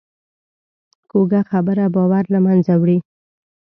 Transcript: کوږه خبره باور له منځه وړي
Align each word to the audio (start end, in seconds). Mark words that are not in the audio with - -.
کوږه 1.09 1.41
خبره 1.51 1.85
باور 1.95 2.23
له 2.33 2.39
منځه 2.45 2.73
وړي 2.81 2.97